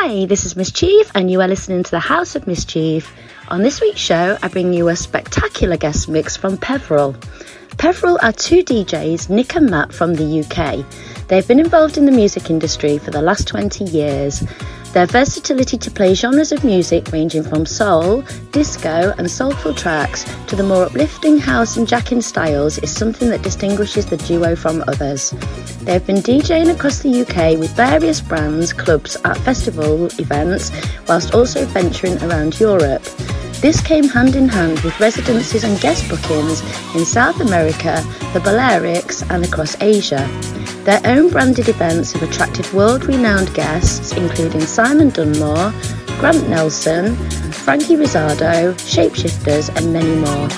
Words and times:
Hi, 0.00 0.26
this 0.26 0.46
is 0.46 0.54
Miss 0.54 0.70
Chief, 0.70 1.10
and 1.16 1.28
you 1.28 1.40
are 1.40 1.48
listening 1.48 1.82
to 1.82 1.90
the 1.90 1.98
House 1.98 2.36
of 2.36 2.46
Miss 2.46 2.64
Chief. 2.64 3.12
On 3.48 3.62
this 3.62 3.80
week's 3.80 3.98
show, 3.98 4.38
I 4.40 4.46
bring 4.46 4.72
you 4.72 4.86
a 4.86 4.94
spectacular 4.94 5.76
guest 5.76 6.08
mix 6.08 6.36
from 6.36 6.56
Peverell. 6.56 7.16
Peverell 7.78 8.16
are 8.22 8.30
two 8.30 8.62
DJs, 8.62 9.28
Nick 9.28 9.56
and 9.56 9.68
Matt 9.68 9.92
from 9.92 10.14
the 10.14 10.44
UK. 10.44 10.86
They've 11.26 11.46
been 11.48 11.58
involved 11.58 11.98
in 11.98 12.06
the 12.06 12.12
music 12.12 12.48
industry 12.48 12.98
for 12.98 13.10
the 13.10 13.20
last 13.20 13.48
20 13.48 13.86
years. 13.86 14.44
Their 14.92 15.06
versatility 15.06 15.76
to 15.78 15.90
play 15.90 16.14
genres 16.14 16.50
of 16.50 16.64
music 16.64 17.12
ranging 17.12 17.42
from 17.42 17.66
soul, 17.66 18.22
disco, 18.52 19.14
and 19.18 19.30
soulful 19.30 19.74
tracks 19.74 20.24
to 20.46 20.56
the 20.56 20.62
more 20.62 20.84
uplifting 20.84 21.38
house 21.38 21.76
and 21.76 21.86
jacking 21.86 22.22
styles 22.22 22.78
is 22.78 22.90
something 22.90 23.28
that 23.28 23.42
distinguishes 23.42 24.06
the 24.06 24.16
duo 24.16 24.56
from 24.56 24.82
others. 24.88 25.30
They 25.82 25.92
have 25.92 26.06
been 26.06 26.16
DJing 26.16 26.74
across 26.74 27.00
the 27.00 27.20
UK 27.20 27.58
with 27.58 27.76
various 27.76 28.20
brands, 28.20 28.72
clubs, 28.72 29.16
at 29.24 29.36
festival 29.38 30.06
events, 30.18 30.72
whilst 31.06 31.34
also 31.34 31.66
venturing 31.66 32.22
around 32.22 32.58
Europe. 32.58 33.04
This 33.60 33.80
came 33.80 34.08
hand 34.08 34.36
in 34.36 34.48
hand 34.48 34.78
with 34.80 35.00
residencies 35.00 35.64
and 35.64 35.80
guest 35.80 36.08
bookings 36.08 36.60
in 36.94 37.04
South 37.04 37.40
America, 37.40 38.04
the 38.32 38.38
Balearics, 38.38 39.28
and 39.30 39.44
across 39.44 39.76
Asia. 39.80 40.28
Their 40.84 41.00
own 41.04 41.28
branded 41.28 41.68
events 41.68 42.12
have 42.12 42.22
attracted 42.22 42.72
world 42.72 43.06
renowned 43.06 43.52
guests, 43.54 44.12
including 44.12 44.60
Simon 44.60 45.10
Dunmore, 45.10 45.72
Grant 46.20 46.48
Nelson, 46.48 47.16
Frankie 47.50 47.96
Rizardo, 47.96 48.74
Shapeshifters, 48.86 49.74
and 49.74 49.92
many 49.92 50.14
more. 50.14 50.48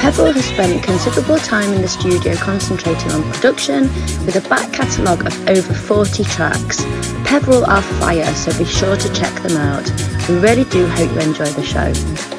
Peverell 0.00 0.32
has 0.32 0.46
spent 0.46 0.82
considerable 0.82 1.38
time 1.38 1.70
in 1.74 1.82
the 1.82 1.88
studio 1.88 2.34
concentrating 2.36 3.12
on 3.12 3.30
production 3.30 3.82
with 4.24 4.36
a 4.36 4.48
back 4.48 4.72
catalogue 4.72 5.26
of 5.26 5.48
over 5.50 5.74
40 5.74 6.24
tracks. 6.24 6.82
Peverell 7.26 7.66
are 7.66 7.82
fire, 7.82 8.32
so 8.34 8.56
be 8.56 8.64
sure 8.64 8.96
to 8.96 9.12
check 9.12 9.34
them 9.42 9.58
out. 9.58 9.84
We 10.30 10.38
really 10.38 10.64
do 10.64 10.86
hope 10.86 11.12
you 11.12 11.20
enjoy 11.20 11.50
the 11.50 11.62
show. 11.62 12.37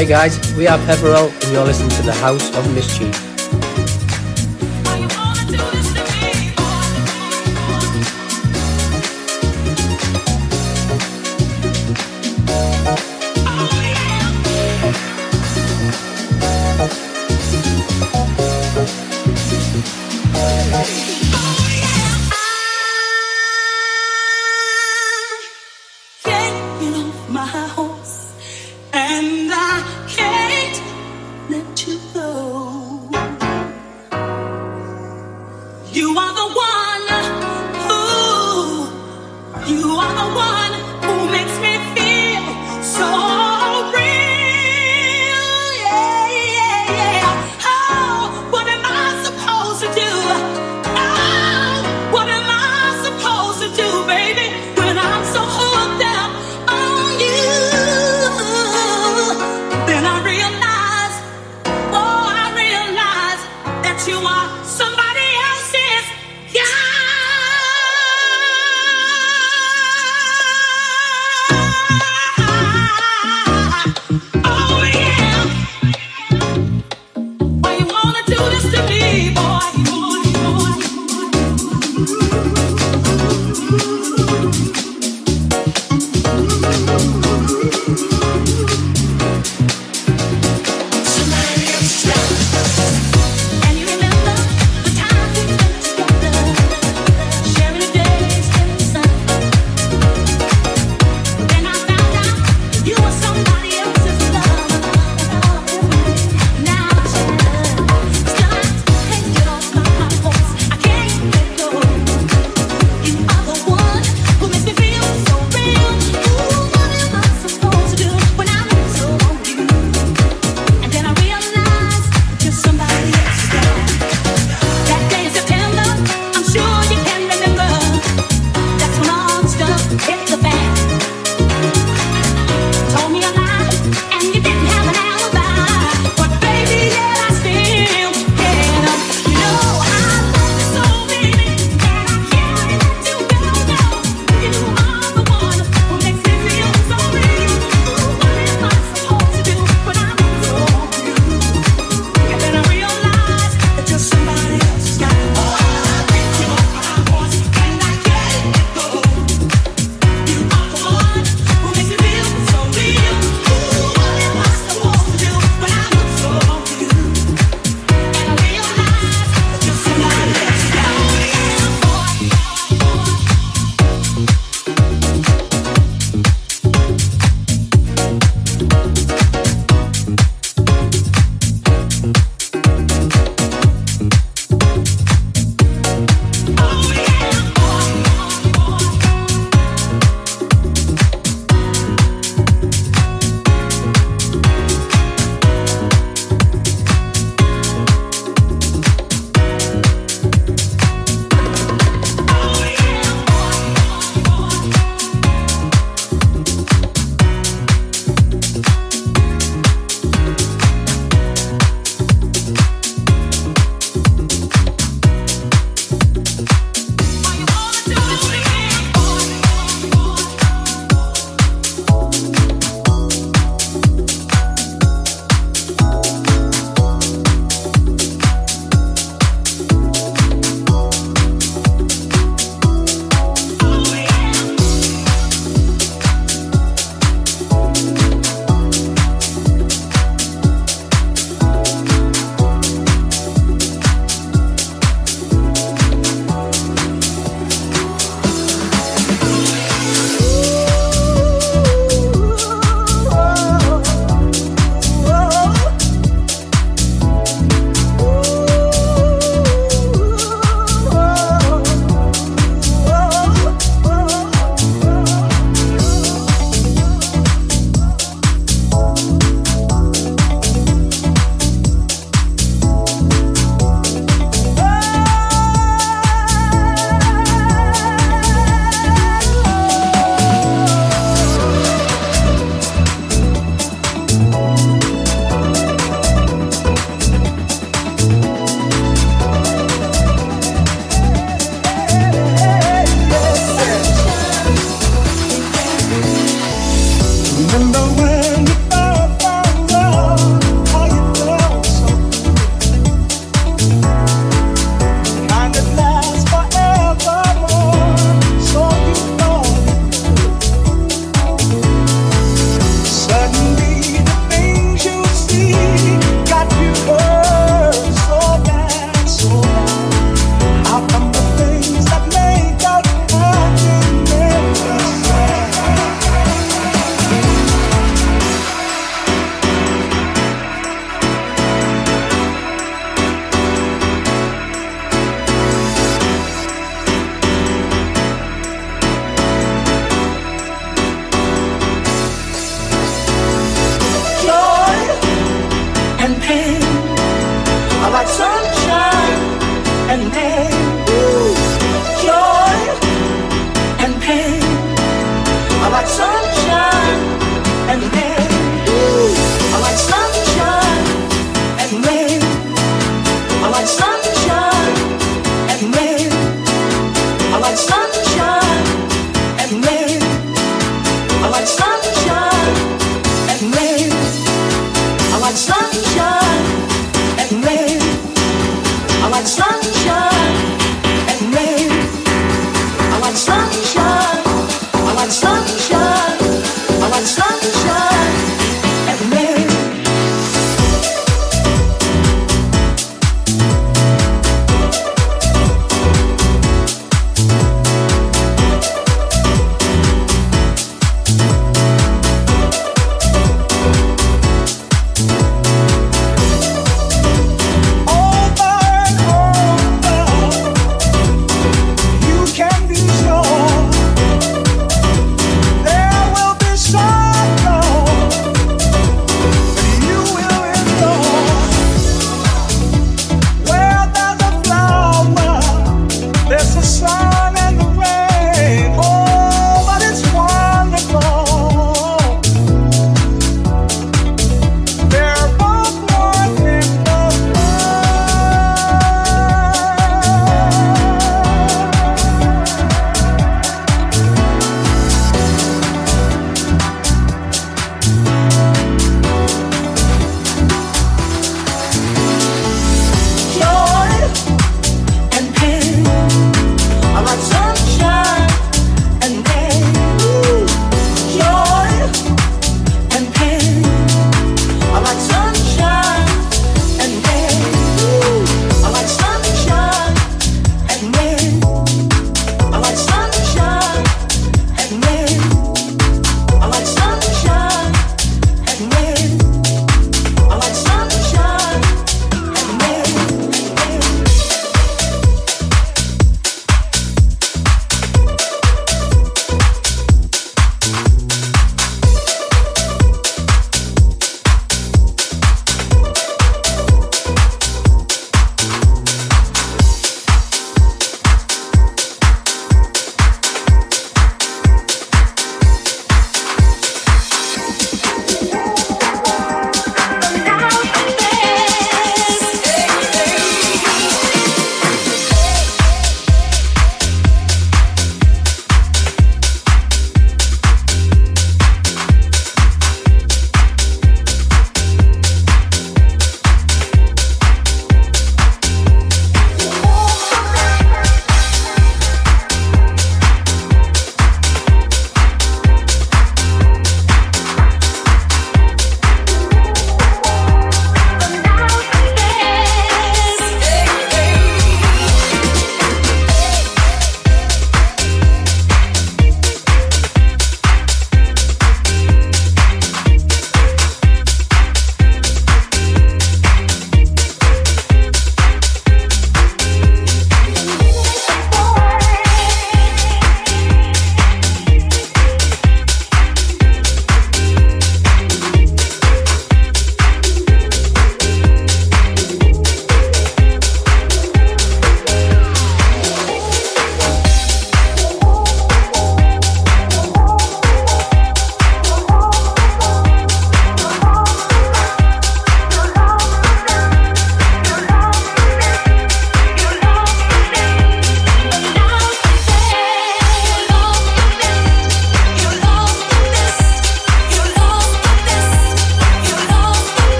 Hey 0.00 0.06
guys, 0.06 0.54
we 0.54 0.66
are 0.66 0.78
Peverell 0.86 1.28
and 1.28 1.52
you're 1.52 1.62
listening 1.62 1.90
to 1.90 2.02
the 2.02 2.14
House 2.14 2.56
of 2.56 2.74
Miss 2.74 2.96
Chief. 2.96 3.29
You 35.92 36.16
are 36.16 36.32
the 36.32 36.48
one. 36.54 37.06
Ooh, 37.90 38.86
you 39.66 39.86
are 39.96 40.14
the 40.14 40.28
one. 40.36 40.79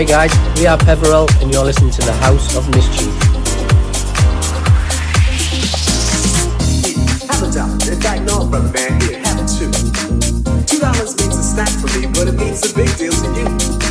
Hey 0.00 0.06
guys, 0.06 0.58
we 0.58 0.66
are 0.66 0.78
Peverell 0.78 1.28
and 1.42 1.52
you're 1.52 1.62
listening 1.62 1.90
to 1.90 2.00
the 2.00 2.14
House 2.14 2.56
of 2.56 2.66
Miss 2.70 2.88
Chief. 2.88 3.12
Have 7.28 7.42
a 7.42 7.52
dollar. 7.52 7.74
In 7.74 8.00
fact, 8.00 8.22
no, 8.22 8.46
brother 8.46 8.72
man, 8.72 8.98
here, 9.02 9.18
have 9.18 9.38
it 9.38 9.46
too. 9.46 9.70
Two 10.64 10.80
dollars 10.80 11.14
means 11.18 11.36
a 11.36 11.42
snack 11.42 11.68
for 11.68 12.00
me, 12.00 12.06
but 12.06 12.28
it 12.28 12.32
means 12.32 12.64
a 12.64 12.74
big 12.74 12.96
deal 12.96 13.12
to 13.12 13.28
you. 13.40 13.89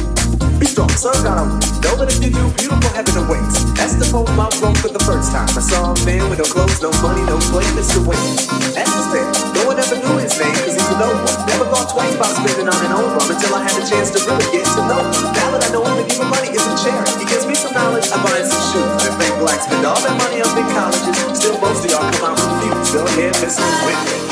Strong, 0.80 0.96
sir, 0.96 1.12
gotta 1.28 1.44
know 1.84 1.96
that 2.00 2.08
if 2.08 2.24
you 2.24 2.32
do, 2.32 2.40
beautiful 2.56 2.88
heaven 2.96 3.12
awaits. 3.20 3.68
That's 3.76 4.00
the 4.00 4.08
poem 4.08 4.32
I 4.40 4.48
wrote 4.64 4.80
for 4.80 4.88
the 4.88 5.04
first 5.04 5.36
time. 5.36 5.52
I 5.52 5.60
saw 5.60 5.92
a 5.92 5.96
man 6.08 6.32
with 6.32 6.40
no 6.40 6.48
clothes, 6.48 6.80
no 6.80 6.88
money, 7.04 7.20
no 7.28 7.36
play, 7.52 7.68
Mr. 7.76 8.00
Wayne. 8.00 8.40
That's 8.72 8.88
his 8.88 9.12
name. 9.12 9.28
No 9.60 9.68
one 9.68 9.76
ever 9.76 10.00
knew 10.00 10.16
his 10.24 10.40
name, 10.40 10.56
cause 10.56 10.80
he's 10.80 10.88
a 10.88 10.96
no 10.96 11.12
one. 11.12 11.36
Never 11.52 11.68
thought 11.68 11.92
twice 11.92 12.16
about 12.16 12.32
spending 12.32 12.72
on 12.72 12.80
an 12.80 12.96
old 12.96 13.12
one 13.12 13.28
until 13.28 13.60
I 13.60 13.68
had 13.68 13.76
a 13.76 13.84
chance 13.84 14.08
to 14.16 14.24
really 14.24 14.48
get 14.56 14.64
to 14.72 14.82
know 14.88 15.04
him. 15.04 15.28
Now 15.36 15.52
that 15.52 15.68
I 15.68 15.70
know 15.76 15.84
him, 15.84 16.00
to 16.00 16.06
give 16.08 16.16
him 16.16 16.32
money 16.32 16.48
isn't 16.48 16.78
charity. 16.80 17.12
He 17.20 17.28
gives 17.28 17.44
me 17.44 17.60
some 17.60 17.76
knowledge, 17.76 18.08
I 18.08 18.16
buy 18.24 18.40
some 18.40 18.64
shoes. 18.72 19.04
And 19.04 19.20
fake 19.20 19.36
black 19.36 19.60
spend 19.60 19.84
all 19.84 20.00
that 20.00 20.16
money 20.16 20.40
on 20.40 20.48
big 20.56 20.68
colleges. 20.72 21.12
Still, 21.36 21.60
most 21.60 21.84
of 21.84 21.92
y'all 21.92 22.08
come 22.08 22.32
out 22.32 22.40
confused. 22.40 22.96
Go 22.96 23.04
ahead, 23.04 23.36
Mr. 23.44 23.68
Whitney. 23.84 24.29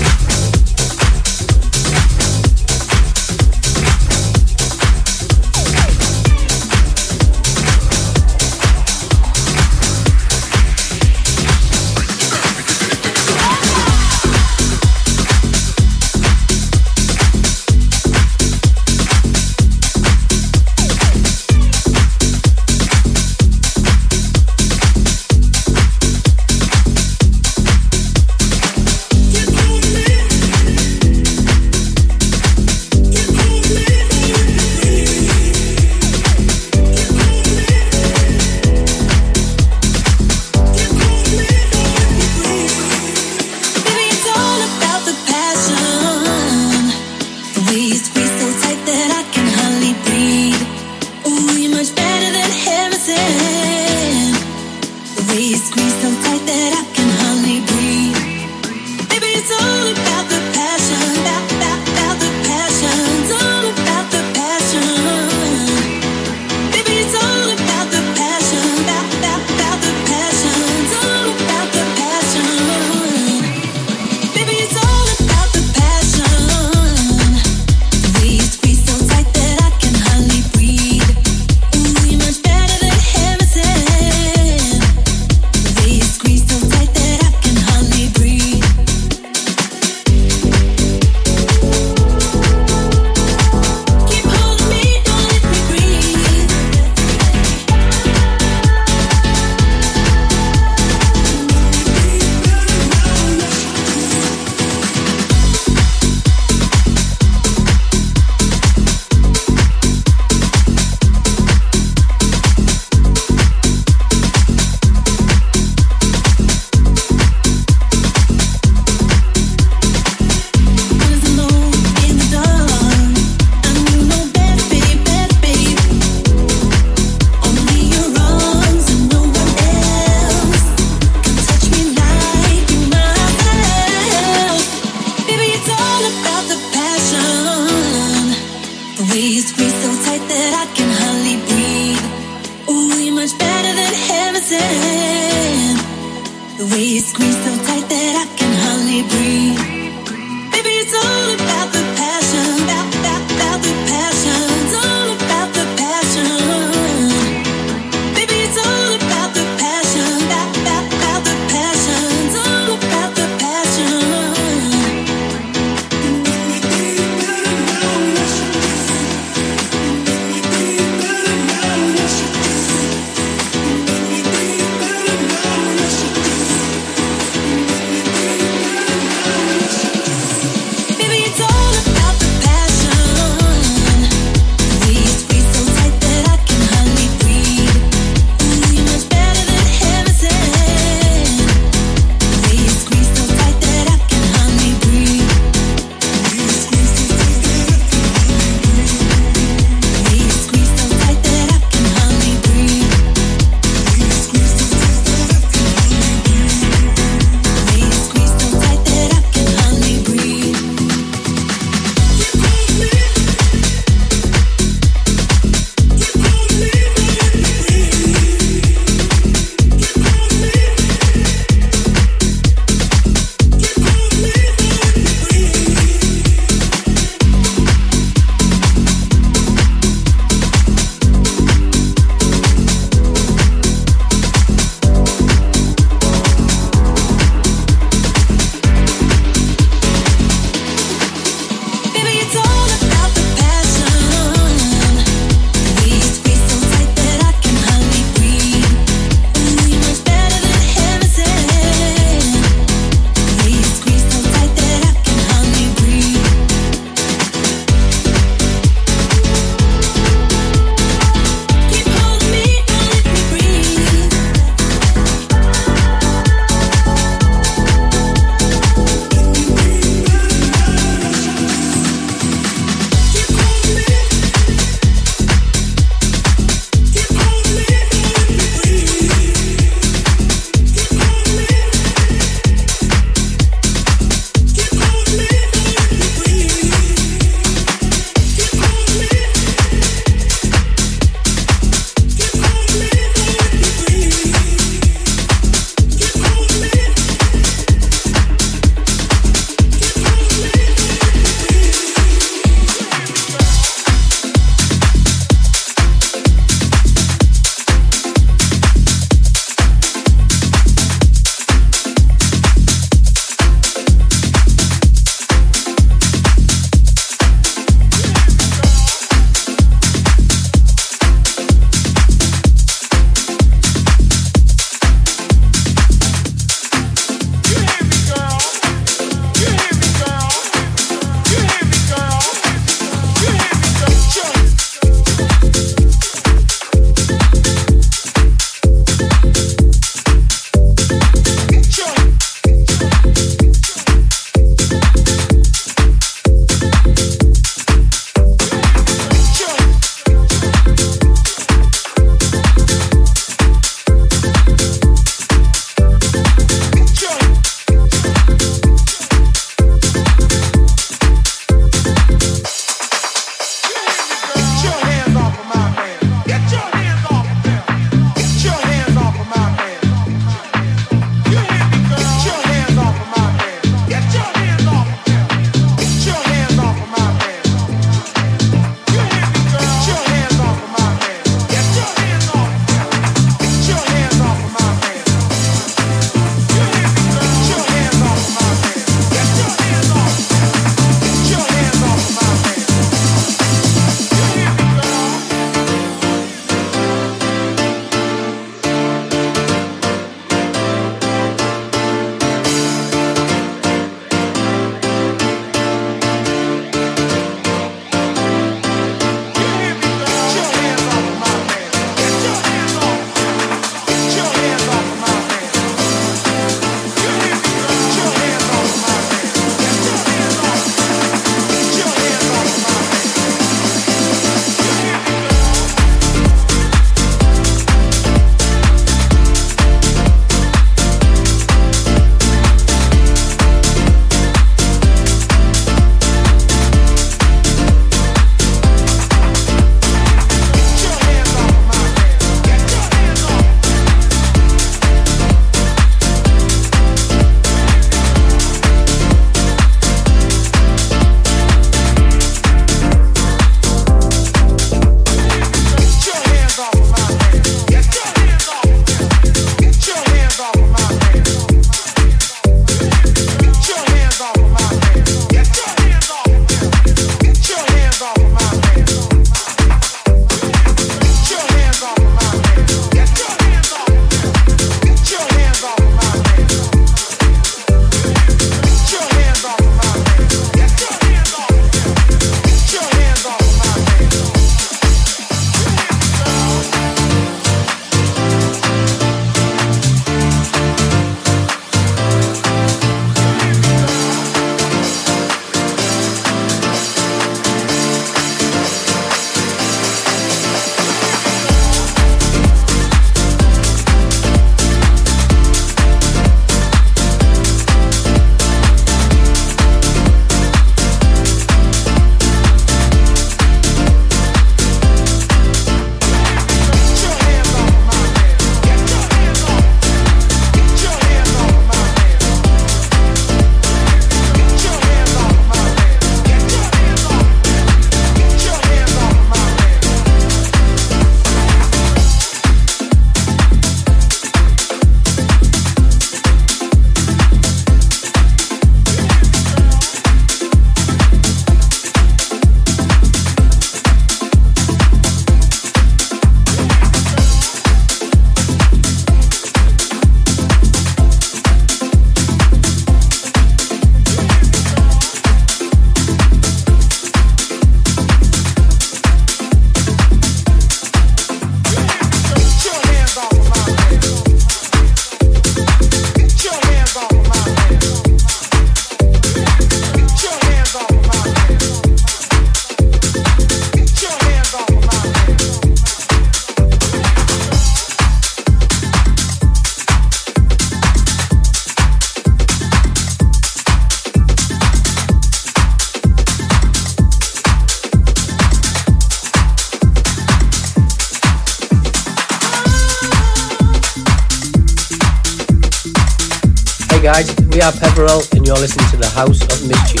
And 598.01 598.47
you're 598.47 598.55
listening 598.55 598.89
to 598.89 598.97
the 598.97 599.07
House 599.09 599.39
of 599.43 599.67
Miss 599.67 599.91
Chief. 599.91 600.00